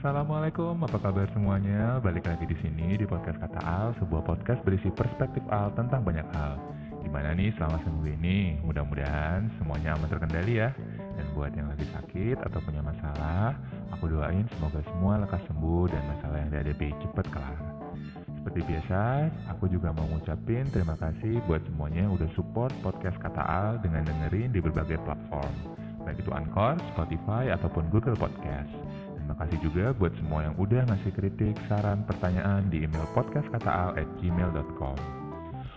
[0.00, 2.00] Assalamualaikum, apa kabar semuanya?
[2.00, 6.24] Balik lagi di sini di podcast Kata Al, sebuah podcast berisi perspektif Al tentang banyak
[6.32, 6.56] hal.
[7.04, 8.56] Gimana nih selama seminggu ini?
[8.64, 10.72] Mudah-mudahan semuanya aman terkendali ya.
[10.96, 13.52] Dan buat yang lagi sakit atau punya masalah,
[13.92, 17.60] aku doain semoga semua lekas sembuh dan masalah yang dihadapi cepat kelar.
[18.40, 19.00] Seperti biasa,
[19.52, 24.08] aku juga mau ngucapin terima kasih buat semuanya yang udah support podcast Kata Al dengan
[24.08, 25.76] dengerin di berbagai platform,
[26.08, 28.72] baik itu Anchor, Spotify, ataupun Google Podcast.
[29.30, 34.98] Terima kasih juga buat semua yang udah ngasih kritik, saran, pertanyaan di email podcastkataal@gmail.com.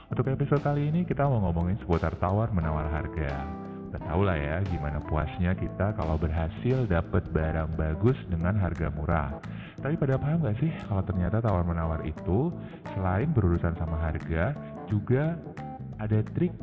[0.10, 3.46] Untuk episode kali ini kita mau ngomongin seputar tawar menawar harga.
[3.94, 9.38] Udah tau lah ya gimana puasnya kita kalau berhasil dapet barang bagus dengan harga murah.
[9.86, 12.50] Tapi pada paham gak sih kalau ternyata tawar menawar itu
[12.98, 14.58] selain berurusan sama harga
[14.90, 15.38] juga
[16.02, 16.58] ada trik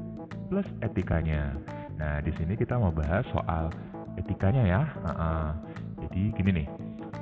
[0.51, 1.55] plus etikanya.
[2.03, 3.71] Nah di sini kita mau bahas soal
[4.19, 4.83] etikanya ya.
[5.07, 5.51] Uh -uh.
[6.11, 6.69] Jadi gini nih,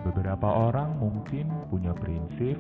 [0.08, 2.56] beberapa orang mungkin punya prinsip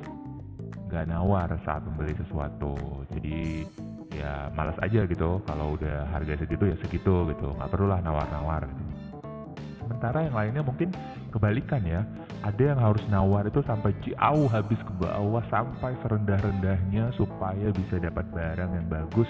[0.92, 2.76] nggak nawar saat membeli sesuatu.
[3.16, 3.64] Jadi
[4.18, 8.66] ya malas aja gitu kalau udah harga segitu ya segitu gitu nggak perlulah nawar-nawar
[9.78, 10.90] sementara yang lainnya mungkin
[11.30, 12.02] kebalikan ya
[12.42, 18.26] ada yang harus nawar itu sampai jauh habis ke bawah sampai serendah-rendahnya supaya bisa dapat
[18.34, 19.28] barang yang bagus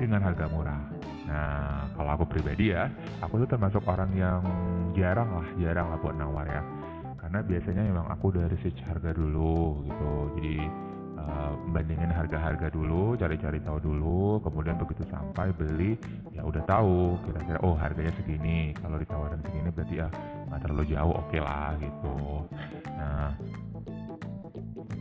[0.00, 0.95] dengan harga murah
[1.26, 2.86] nah kalau aku pribadi ya
[3.18, 4.40] aku tuh termasuk orang yang
[4.94, 6.62] jarang lah jarang lah buat nawar ya.
[7.18, 10.12] Karena biasanya memang aku udah research harga dulu gitu.
[10.38, 10.56] Jadi
[11.18, 15.98] uh, bandingin harga-harga dulu cari-cari tahu dulu kemudian begitu sampai beli
[16.30, 18.70] ya udah tahu kira-kira oh harganya segini.
[18.78, 20.08] Kalau ditawarin segini berarti ya
[20.46, 22.16] nggak terlalu jauh oke okay lah gitu.
[22.94, 23.34] Nah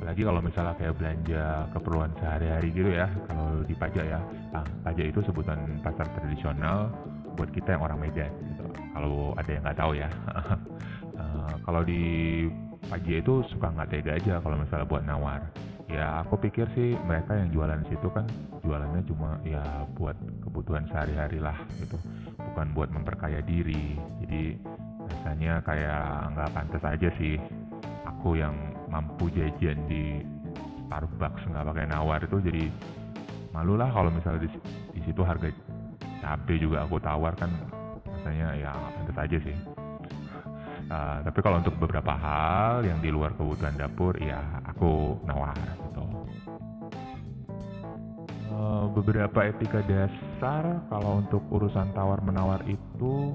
[0.05, 4.21] apalagi kalau misalnya kayak belanja keperluan sehari-hari gitu ya kalau di pajak ya.
[4.53, 6.93] Nah, pajak itu sebutan pasar tradisional
[7.33, 8.69] buat kita yang orang Medan gitu.
[8.93, 10.09] Kalau ada yang nggak tahu ya.
[11.17, 12.03] Uh, kalau di
[12.85, 15.41] pajak itu suka nggak tega aja kalau misalnya buat nawar.
[15.89, 18.29] Ya aku pikir sih mereka yang jualan situ kan
[18.61, 20.13] jualannya cuma ya buat
[20.45, 21.97] kebutuhan sehari-hari lah gitu.
[22.53, 23.97] Bukan buat memperkaya diri.
[24.21, 24.53] Jadi
[25.09, 27.41] rasanya kayak nggak pantas aja sih
[28.05, 30.23] aku yang mampu jajan di
[30.87, 32.63] Starbucks nggak pakai nawar itu jadi
[33.51, 34.49] malu lah kalau misalnya di,
[34.95, 35.51] di situ harga
[36.23, 37.51] cabai juga aku tawar kan
[38.07, 39.57] rasanya ya pantas aja sih.
[40.85, 44.39] Uh, tapi kalau untuk beberapa hal yang di luar kebutuhan dapur ya
[44.69, 46.03] aku nawar gitu.
[48.53, 53.33] Uh, beberapa etika dasar kalau untuk urusan tawar menawar itu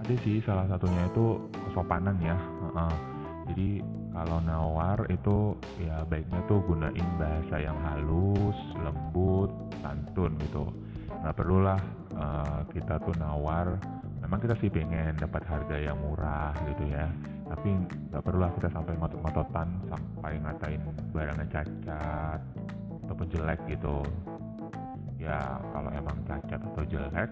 [0.00, 1.38] ada sih salah satunya itu
[1.68, 2.34] kesopanan ya
[2.74, 3.11] uh, uh
[3.52, 3.84] jadi
[4.16, 9.52] kalau nawar itu ya baiknya tuh gunain bahasa yang halus lembut
[9.84, 10.72] santun gitu.
[11.20, 11.76] Nggak perlulah
[12.16, 13.76] uh, kita tuh nawar
[14.24, 17.12] memang kita sih pengen dapat harga yang murah gitu ya.
[17.52, 17.76] Tapi
[18.08, 20.80] nggak perlulah kita sampai ngotot-ngototan sampai ngatain
[21.12, 22.40] barangnya cacat
[23.04, 24.00] ataupun jelek gitu.
[25.20, 27.28] Ya kalau emang cacat atau jelek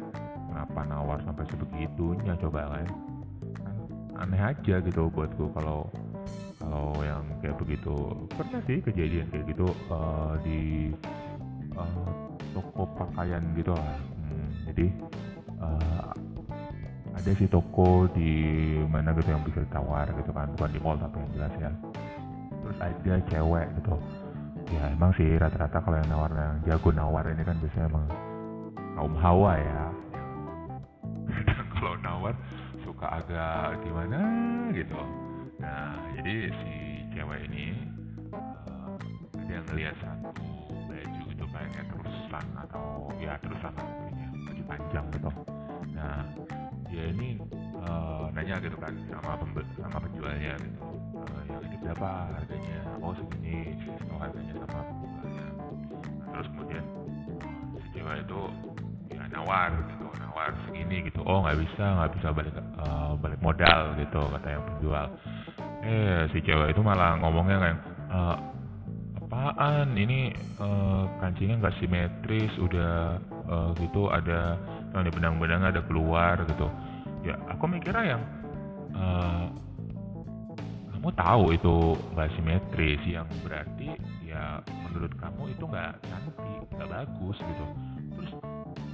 [0.52, 3.08] kenapa nawar sampai sebegitunya coba kan
[4.20, 5.88] aneh aja gitu buatku kalau
[6.70, 7.94] kalau yang kayak begitu
[8.30, 10.94] pernah sih kejadian kayak gitu uh, di
[11.74, 13.98] uh, toko pakaian gitu lah.
[13.98, 14.86] Hmm, jadi
[15.58, 16.14] uh,
[17.10, 18.30] ada sih toko di
[18.86, 21.70] mana gitu yang bisa ditawar gitu kan bukan di mall tapi yang jelas ya.
[22.62, 23.94] Terus ada cewek gitu.
[24.70, 28.06] Ya emang sih rata-rata kalau yang nawar yang jago nawar ini kan biasanya emang
[28.94, 29.82] kaum hawa ya.
[31.74, 32.34] Kalau nawar
[32.86, 34.20] suka agak gimana
[34.70, 35.00] gitu
[35.60, 36.72] nah jadi si
[37.12, 37.64] cewek ini
[38.32, 38.96] uh,
[39.44, 40.32] dia ngeliat satu
[40.88, 42.86] baju itu kayaknya terusan atau
[43.20, 45.30] ya terusan artinya baju panjang gitu.
[45.94, 46.18] Nah
[46.90, 47.38] dia ini
[47.86, 50.82] uh, nanya gitu kan sama pembel sama penjualnya gitu
[51.18, 53.58] uh, yang ini berapa harganya oh segini
[54.10, 55.46] oh harganya sama penjualnya.
[56.00, 56.84] Nah, terus kemudian
[57.78, 58.40] si cewek itu
[59.10, 63.98] ya nawar gitu nawar segini gitu oh nggak bisa nggak bisa balik uh, balik modal
[63.98, 65.06] gitu kata yang penjual
[65.80, 67.78] eh si cewek itu malah ngomongnya kayak
[68.12, 68.36] uh,
[69.24, 69.96] apaan?
[69.96, 73.16] Ini uh, kancingnya nggak simetris udah
[73.48, 74.58] uh, gitu ada
[74.92, 76.68] yang di benang-benang ada keluar gitu.
[77.24, 78.22] Ya aku mikirnya yang
[78.96, 79.46] uh,
[80.92, 81.76] kamu tahu itu
[82.12, 86.36] nggak simetris yang berarti ya menurut kamu itu nggak cantik
[86.76, 87.64] nggak bagus gitu.
[88.18, 88.32] Terus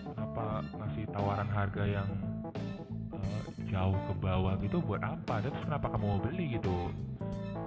[0.06, 2.08] kenapa ngasih tawaran harga yang
[3.70, 5.42] jauh ke bawah gitu buat apa?
[5.42, 6.90] Terus kenapa kamu mau beli gitu?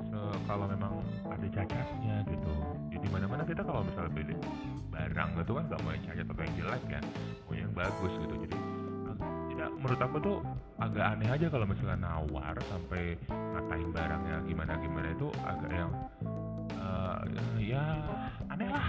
[0.09, 2.53] So, kalau memang ada cacatnya gitu.
[2.89, 4.35] Jadi ya, mana mana kita kalau misalnya beli
[4.89, 7.03] barang gitu kan nggak mau yang cacat atau yang jelek kan
[7.47, 8.35] mau yang bagus gitu.
[8.47, 8.57] Jadi
[9.59, 10.37] tidak menurut aku tuh
[10.79, 15.91] agak aneh aja kalau misalnya nawar sampai ngatain barangnya gimana gimana itu agak yang
[16.79, 17.19] uh,
[17.59, 17.83] ya
[18.47, 18.87] aneh lah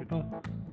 [0.00, 0.71] itu emang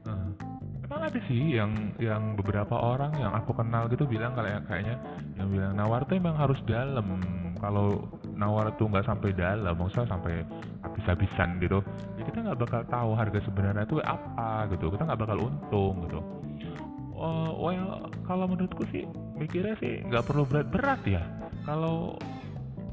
[1.01, 4.96] ada sih yang yang beberapa orang yang aku kenal gitu bilang kayak kayaknya
[5.40, 7.19] yang bilang nawar tuh emang harus dalam.
[7.60, 8.07] Kalau
[8.40, 10.48] nawar tuh nggak sampai dalam maksudnya sampai
[10.80, 11.84] habis-habisan gitu
[12.16, 14.86] ya kita nggak bakal tahu harga sebenarnya itu apa gitu.
[14.94, 16.19] Kita nggak bakal untung gitu.
[17.19, 19.04] Uh, well kalau menurutku sih
[19.36, 21.24] mikirnya sih nggak perlu berat-berat ya.
[21.68, 22.16] Kalau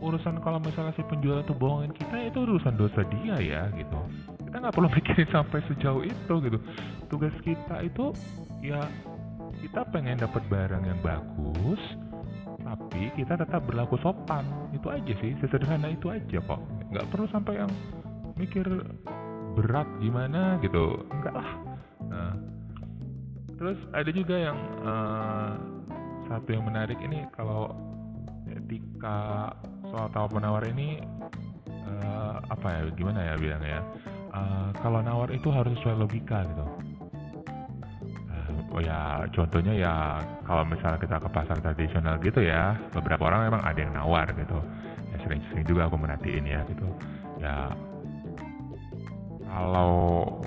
[0.03, 3.99] urusan kalau misalnya si penjual itu bohongin kita itu urusan dosa dia ya gitu.
[4.50, 6.58] Kita nggak perlu mikirin sampai sejauh itu gitu
[7.06, 8.12] tugas kita itu
[8.61, 8.82] ya
[9.62, 11.81] kita pengen dapat barang yang bagus
[12.67, 14.43] tapi kita tetap berlaku sopan.
[14.75, 16.61] Itu aja sih sesederhana itu aja kok.
[16.91, 17.70] Nggak perlu sampai yang
[18.35, 18.67] mikir
[19.55, 21.06] berat gimana gitu.
[21.14, 21.50] Enggak lah.
[22.11, 22.32] Nah,
[23.55, 25.55] terus ada juga yang uh,
[26.26, 27.70] satu yang menarik ini kalau
[28.50, 29.55] etika
[29.87, 30.99] soal tawar menawar ini
[31.87, 33.82] uh, apa ya gimana ya bilangnya ya?
[34.37, 36.67] Uh, kalau nawar itu harus sesuai logika gitu
[38.82, 39.94] ya contohnya ya
[40.44, 44.58] kalau misalnya kita ke pasar tradisional gitu ya beberapa orang memang ada yang nawar gitu.
[45.12, 46.87] Ya sering-sering juga aku merhatiin ya gitu.
[47.40, 47.73] Ya
[49.46, 49.94] kalau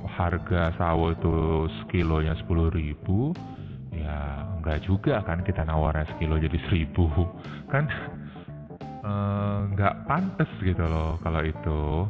[0.05, 1.33] harga sawo itu
[1.81, 3.33] sekilonya sepuluh ribu
[3.89, 7.09] ya enggak juga kan kita nawarnya sekilo jadi seribu
[7.73, 7.89] kan?
[8.99, 12.05] Eh, nggak uh, pantas gitu loh kalau itu.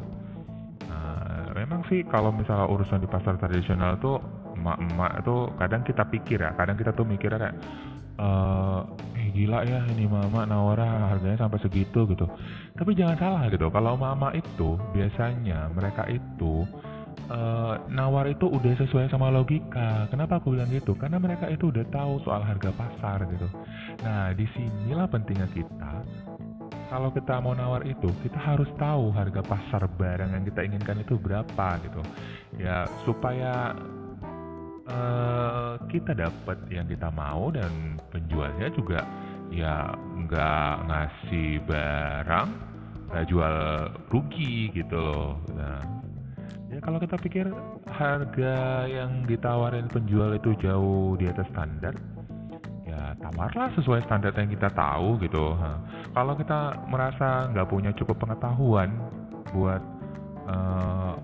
[0.90, 4.18] Uh, memang sih kalau misalnya urusan di pasar tradisional tuh
[4.60, 7.56] emak-emak tuh kadang kita pikir ya kadang kita tuh mikirnya kayak
[8.20, 8.84] uh,
[9.16, 12.28] eh gila ya ini mama nawara harganya sampai segitu gitu
[12.76, 16.68] tapi jangan salah gitu kalau mama itu biasanya mereka itu
[17.30, 20.10] uh, nawar itu udah sesuai sama logika.
[20.10, 20.98] Kenapa aku bilang gitu?
[20.98, 23.48] Karena mereka itu udah tahu soal harga pasar gitu.
[24.02, 25.92] Nah, di sinilah pentingnya kita.
[26.90, 31.14] Kalau kita mau nawar itu, kita harus tahu harga pasar barang yang kita inginkan itu
[31.22, 32.02] berapa gitu.
[32.58, 33.78] Ya, supaya
[34.90, 39.06] uh, kita dapat yang kita mau dan penjualnya juga
[39.50, 42.48] ya nggak ngasih barang
[43.10, 43.56] nggak jual
[44.06, 45.34] rugi gitu loh.
[45.58, 45.82] Nah,
[46.70, 47.50] ya kalau kita pikir
[47.90, 51.94] harga yang ditawarin penjual itu jauh di atas standar
[52.86, 55.78] ya tawarlah sesuai standar yang kita tahu gitu ha.
[56.10, 58.90] kalau kita merasa nggak punya cukup pengetahuan
[59.54, 59.82] buat
[60.50, 61.14] uh,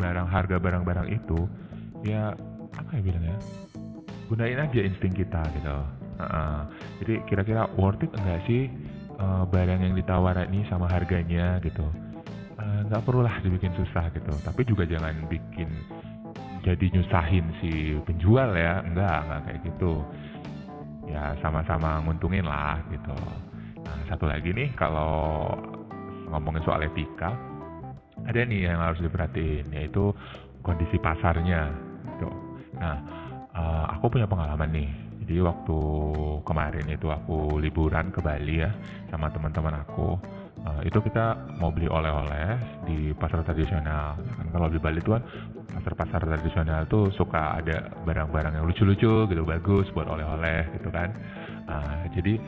[0.00, 1.48] barang harga barang-barang itu
[2.02, 2.32] ya
[2.76, 3.36] apa ya bilangnya?
[4.28, 5.76] Gunain aja insting kita gitu.
[6.20, 6.58] Uh, uh.
[7.00, 8.68] jadi kira-kira worth it enggak sih
[9.16, 11.84] uh, barang yang ditawarin ini sama harganya gitu?
[12.62, 14.32] Eh, nggak uh, perlu lah dibikin susah gitu.
[14.44, 15.68] Tapi juga jangan bikin
[16.62, 18.80] jadi nyusahin si penjual ya.
[18.84, 19.92] Enggak enggak kayak gitu.
[21.10, 23.16] Ya sama-sama nguntungin lah gitu.
[23.82, 25.50] Nah satu lagi nih kalau
[26.32, 27.36] ngomongin soal etika
[28.24, 30.14] ada nih yang harus diperhatiin yaitu
[30.62, 31.68] kondisi pasarnya
[32.16, 32.30] gitu
[32.82, 32.98] nah
[33.54, 34.90] uh, aku punya pengalaman nih.
[35.22, 35.78] Jadi waktu
[36.42, 38.74] kemarin itu aku liburan ke Bali ya
[39.06, 40.18] sama teman-teman aku
[40.66, 42.58] uh, itu kita mau beli oleh-oleh
[42.90, 44.18] di pasar tradisional.
[44.18, 45.22] Kan kalau di Bali itu kan
[45.78, 51.14] pasar-pasar tradisional tuh suka ada barang-barang yang lucu-lucu gitu bagus buat oleh-oleh gitu kan.
[51.70, 52.42] Uh, jadi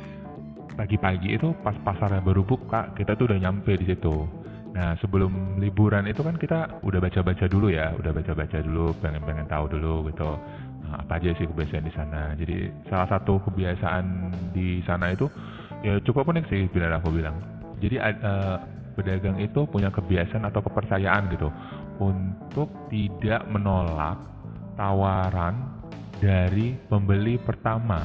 [0.74, 4.26] pagi-pagi itu pas pasarnya baru buka kita tuh udah nyampe di situ
[4.74, 9.70] nah sebelum liburan itu kan kita udah baca-baca dulu ya udah baca-baca dulu pengen-pengen tahu
[9.70, 10.34] dulu gitu
[10.82, 15.30] nah, apa aja sih kebiasaan di sana jadi salah satu kebiasaan di sana itu
[15.86, 17.38] ya cukup unik sih bila aku bilang
[17.78, 18.58] jadi uh,
[18.98, 21.50] pedagang itu punya kebiasaan atau kepercayaan gitu
[22.02, 24.18] untuk tidak menolak
[24.74, 25.82] tawaran
[26.18, 28.00] dari pembeli pertama.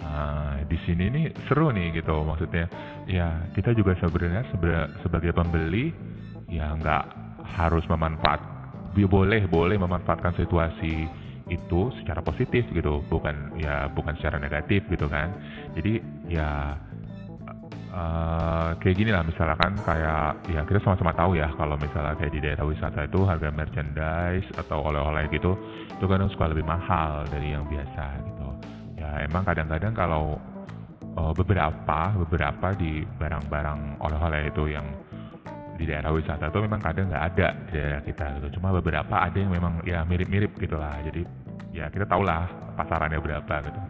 [0.00, 2.66] Nah, di sini nih seru nih gitu maksudnya.
[3.10, 4.46] Ya kita juga sebenarnya
[5.02, 5.90] sebagai pembeli
[6.46, 7.04] ya nggak
[7.58, 8.38] harus memanfaat,
[8.94, 11.10] boleh boleh memanfaatkan situasi
[11.50, 15.34] itu secara positif gitu, bukan ya bukan secara negatif gitu kan.
[15.74, 15.98] Jadi
[16.30, 16.78] ya
[17.94, 22.40] uh, kayak gini lah misalkan kayak ya kita sama-sama tahu ya kalau misalnya kayak di
[22.42, 25.58] daerah wisata itu harga merchandise atau oleh-oleh gitu
[25.90, 28.48] itu kadang suka lebih mahal dari yang biasa gitu
[28.98, 30.38] ya emang kadang-kadang kalau
[31.20, 34.86] uh, beberapa beberapa di barang-barang oleh-oleh itu yang
[35.76, 38.60] di daerah wisata itu memang kadang nggak ada di daerah kita gitu.
[38.60, 41.24] Cuma beberapa ada yang memang ya mirip-mirip gitulah jadi
[41.72, 43.80] ya kita tahu lah pasarannya berapa gitu.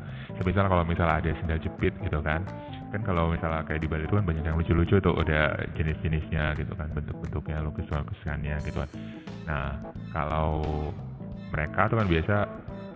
[0.41, 2.43] Misalnya kalau misalnya ada sendal jepit gitu kan
[2.91, 6.75] kan kalau misalnya kayak di Bali itu kan banyak yang lucu-lucu tuh udah jenis-jenisnya gitu
[6.75, 8.91] kan bentuk-bentuknya lukis-lukisannya gitu kan.
[9.47, 9.67] Nah
[10.11, 10.63] kalau
[11.51, 12.37] mereka tuh kan biasa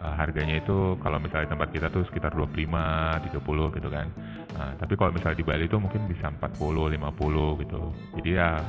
[0.04, 4.06] uh, harganya itu kalau misalnya tempat kita tuh sekitar 25, 30 gitu kan.
[4.54, 7.82] Nah, tapi kalau misalnya di Bali itu mungkin bisa 40, 50 gitu.
[8.20, 8.60] Jadi ya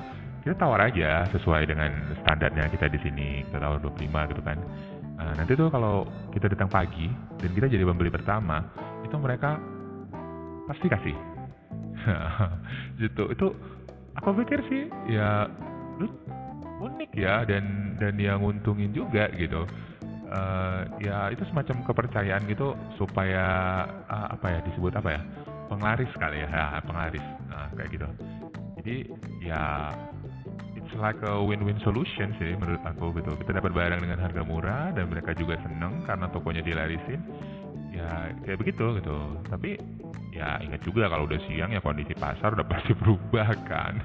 [0.48, 1.92] kita tawar aja sesuai dengan
[2.24, 3.44] standarnya kita di sini.
[3.52, 4.58] Kita tawar 25 gitu kan.
[5.16, 8.64] Nah, nanti tuh kalau kita datang pagi dan kita jadi pembeli pertama,
[9.04, 9.60] itu mereka
[10.72, 11.18] pasti kasih.
[13.04, 13.24] gitu.
[13.32, 13.48] Itu
[14.16, 15.52] aku pikir sih ya
[16.76, 19.64] unik ya dan dan yang nguntungin juga gitu
[20.32, 23.46] uh, ya itu semacam kepercayaan gitu supaya
[24.10, 25.22] uh, apa ya disebut apa ya
[25.68, 27.26] penglaris kali ya, ya penglaris.
[27.50, 28.08] Uh, kayak gitu.
[28.82, 28.96] Jadi
[29.42, 29.94] ya
[30.78, 33.34] it's like a win-win solution sih menurut aku gitu.
[33.42, 37.22] Kita dapat barang dengan harga murah dan mereka juga seneng karena tokonya dilarisin.
[37.96, 39.18] Ya kayak begitu gitu.
[39.50, 39.80] Tapi
[40.36, 43.96] ya ingat juga kalau udah siang ya kondisi pasar udah pasti berubah kan.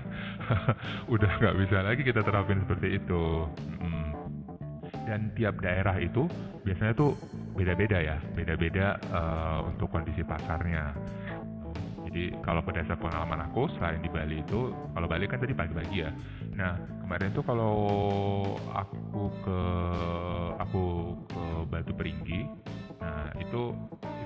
[1.15, 3.47] Udah nggak bisa lagi kita terapin seperti itu.
[3.79, 4.10] Hmm.
[5.09, 6.27] Dan tiap daerah itu
[6.65, 7.17] biasanya tuh
[7.55, 8.17] beda-beda ya.
[8.37, 10.93] Beda-beda uh, untuk kondisi pasarnya.
[12.11, 16.11] Jadi kalau berdasar pengalaman aku selain di Bali itu kalau Bali kan tadi pagi-pagi ya.
[16.59, 16.75] Nah
[17.07, 17.75] kemarin tuh kalau
[18.75, 19.61] aku ke
[20.59, 20.85] aku
[21.31, 22.51] ke Batu Peringgi
[23.01, 23.73] nah itu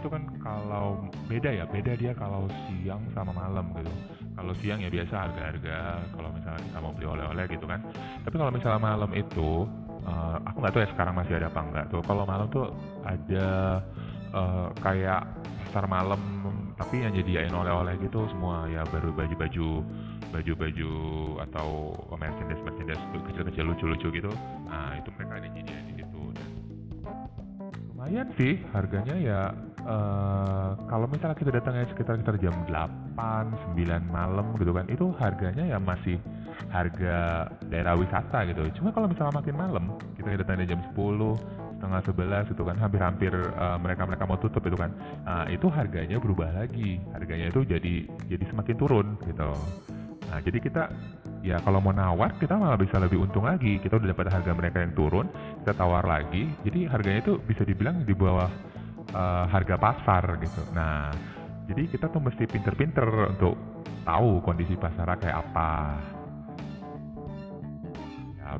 [0.02, 0.98] itu kan kalau
[1.30, 3.92] beda ya beda dia kalau siang sama malam gitu.
[4.34, 7.80] Kalau siang ya biasa harga-harga kalau misalnya kita mau beli oleh-oleh gitu kan.
[8.24, 9.68] Tapi kalau misalnya malam itu
[10.06, 12.00] uh, aku nggak tahu ya sekarang masih ada apa enggak tuh.
[12.04, 12.66] Kalau malam tuh
[13.04, 13.46] ada
[14.32, 15.22] uh, kayak
[15.68, 16.20] pasar malam
[16.74, 18.68] tapi yang nyediain oleh-oleh gitu semua.
[18.70, 19.68] Ya baru baju-baju
[20.34, 20.92] baju-baju
[21.50, 21.68] atau
[22.18, 24.30] merchandise merchandise kecil-kecil lucu-lucu gitu.
[24.68, 26.22] Nah itu mereka ada nyediain di situ.
[27.94, 29.40] Lumayan sih harganya ya
[29.86, 35.64] uh, kalau misalnya kita datangnya sekitar sekitar jam 8 9 malam gitu kan itu harganya
[35.64, 36.18] ya masih
[36.70, 38.62] harga daerah wisata gitu.
[38.80, 39.84] Cuma kalau misalnya makin malam
[40.18, 42.00] kita datangnya jam 10 setengah
[42.48, 44.90] 11 gitu kan hampir-hampir uh, mereka-mereka mau tutup itu kan.
[45.28, 46.98] Uh, itu harganya berubah lagi.
[47.12, 47.94] Harganya itu jadi
[48.30, 49.50] jadi semakin turun gitu.
[50.32, 50.82] Nah jadi kita
[51.44, 53.76] ya kalau mau nawar kita malah bisa lebih untung lagi.
[53.78, 55.26] Kita udah dapat harga mereka yang turun
[55.62, 56.48] kita tawar lagi.
[56.64, 58.48] Jadi harganya itu bisa dibilang di bawah
[59.12, 60.62] uh, harga pasar gitu.
[60.72, 61.12] Nah
[61.68, 63.56] jadi kita tuh mesti pinter-pinter untuk
[64.04, 65.96] tahu kondisi pasar kayak apa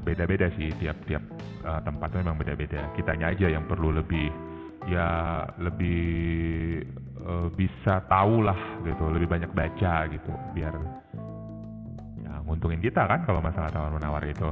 [0.01, 1.23] beda-beda sih tiap-tiap
[1.63, 4.29] uh, tempatnya memang beda-beda kitanya aja yang perlu lebih
[4.91, 5.09] ya
[5.61, 6.03] lebih
[7.25, 10.75] uh, bisa tahu lah gitu lebih banyak baca gitu biar
[12.45, 14.45] nguntungin kita kan kalau masalah tawar menawar itu.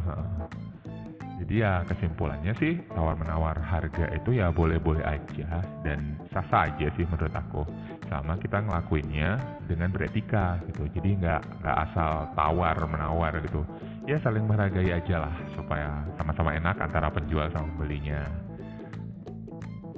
[1.43, 7.03] Jadi ya kesimpulannya sih tawar menawar harga itu ya boleh-boleh aja dan sah-sah aja sih
[7.03, 7.67] menurut aku.
[8.07, 10.87] Sama kita ngelakuinnya dengan beretika gitu.
[10.95, 13.67] Jadi nggak nggak asal tawar menawar gitu.
[14.07, 18.23] Ya saling menghargai aja lah supaya sama-sama enak antara penjual sama pembelinya.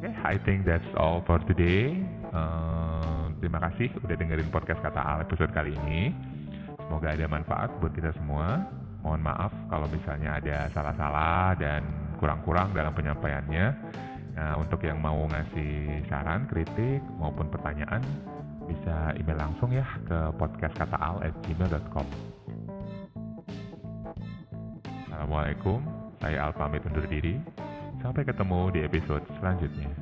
[0.01, 1.93] Oke, okay, I think that's all for today.
[2.33, 6.09] Uh, terima kasih udah dengerin podcast kata Al episode kali ini.
[6.81, 8.65] Semoga ada manfaat buat kita semua.
[9.05, 11.85] Mohon maaf kalau misalnya ada salah-salah dan
[12.17, 13.67] kurang-kurang dalam penyampaiannya.
[14.35, 18.01] Nah, untuk yang mau ngasih saran, kritik, maupun pertanyaan,
[18.65, 22.07] bisa email langsung ya ke podcastkataal@gmail.com.
[25.13, 25.79] Assalamualaikum,
[26.19, 27.39] saya Al pamit undur diri.
[28.01, 29.93] Sampai ketemu di episode selanjutnya.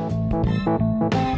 [0.00, 1.29] Thank you